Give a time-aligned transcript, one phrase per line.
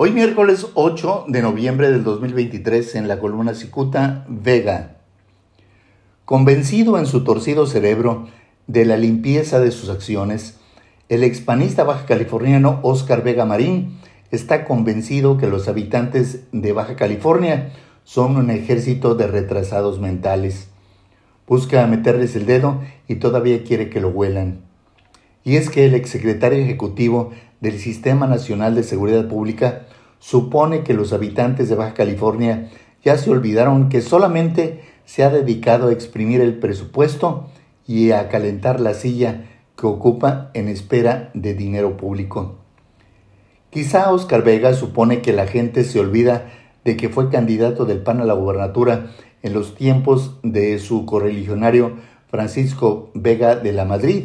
[0.00, 4.98] Hoy miércoles 8 de noviembre del 2023 en la columna Cicuta, Vega.
[6.24, 8.28] Convencido en su torcido cerebro
[8.68, 10.60] de la limpieza de sus acciones,
[11.08, 13.98] el expanista baja californiano Oscar Vega Marín
[14.30, 17.72] está convencido que los habitantes de Baja California
[18.04, 20.68] son un ejército de retrasados mentales.
[21.44, 24.67] Busca meterles el dedo y todavía quiere que lo huelan.
[25.48, 27.30] Y es que el exsecretario ejecutivo
[27.62, 29.86] del Sistema Nacional de Seguridad Pública
[30.18, 32.68] supone que los habitantes de Baja California
[33.02, 37.48] ya se olvidaron que solamente se ha dedicado a exprimir el presupuesto
[37.86, 42.56] y a calentar la silla que ocupa en espera de dinero público.
[43.70, 46.50] Quizá Oscar Vega supone que la gente se olvida
[46.84, 51.92] de que fue candidato del PAN a la gubernatura en los tiempos de su correligionario
[52.30, 54.24] Francisco Vega de la Madrid,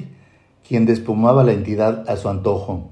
[0.67, 2.89] quien despumaba la entidad a su antojo.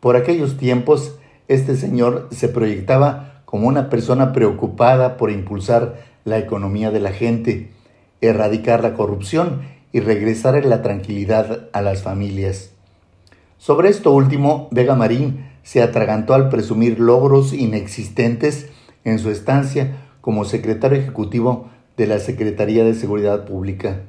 [0.00, 1.16] Por aquellos tiempos,
[1.48, 7.70] este señor se proyectaba como una persona preocupada por impulsar la economía de la gente,
[8.20, 12.70] erradicar la corrupción y regresar la tranquilidad a las familias.
[13.58, 18.68] Sobre esto último, Vega Marín se atragantó al presumir logros inexistentes
[19.04, 24.00] en su estancia como secretario ejecutivo de la Secretaría de Seguridad Pública.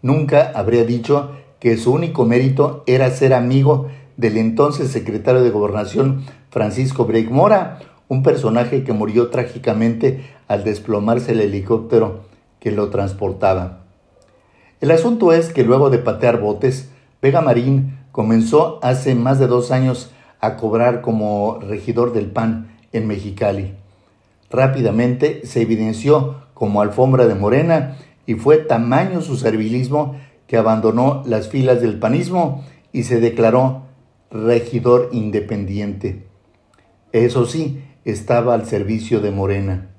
[0.00, 1.32] Nunca habría dicho
[1.64, 7.78] que su único mérito era ser amigo del entonces secretario de Gobernación Francisco Break Mora,
[8.06, 12.20] un personaje que murió trágicamente al desplomarse el helicóptero
[12.60, 13.78] que lo transportaba.
[14.82, 16.90] El asunto es que luego de patear botes,
[17.22, 23.06] Vega Marín comenzó hace más de dos años a cobrar como regidor del PAN en
[23.06, 23.72] Mexicali.
[24.50, 30.16] Rápidamente se evidenció como alfombra de morena y fue tamaño su servilismo
[30.56, 33.82] abandonó las filas del panismo y se declaró
[34.30, 36.26] regidor independiente.
[37.12, 39.90] Eso sí, estaba al servicio de Morena.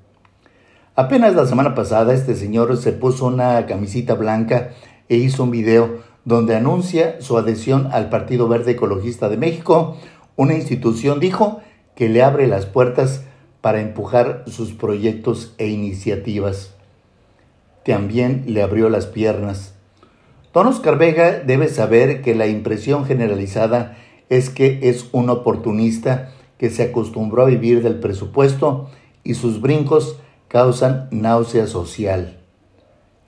[0.94, 4.70] Apenas la semana pasada este señor se puso una camisita blanca
[5.08, 9.96] e hizo un video donde anuncia su adhesión al Partido Verde Ecologista de México,
[10.34, 11.60] una institución, dijo,
[11.94, 13.24] que le abre las puertas
[13.60, 16.74] para empujar sus proyectos e iniciativas.
[17.84, 19.75] También le abrió las piernas.
[20.56, 23.98] Don Oscar Vega debe saber que la impresión generalizada
[24.30, 28.88] es que es un oportunista que se acostumbró a vivir del presupuesto
[29.22, 30.18] y sus brincos
[30.48, 32.38] causan náusea social.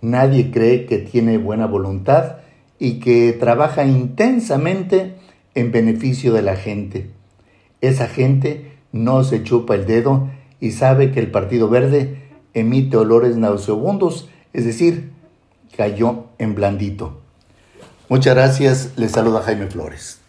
[0.01, 2.37] Nadie cree que tiene buena voluntad
[2.79, 5.17] y que trabaja intensamente
[5.55, 7.11] en beneficio de la gente.
[7.83, 12.23] Esa gente no se chupa el dedo y sabe que el Partido Verde
[12.55, 15.18] emite olores nauseabundos, es decir,
[15.77, 17.21] cayó en blandito.
[18.09, 20.21] Muchas gracias, les saluda Jaime Flores.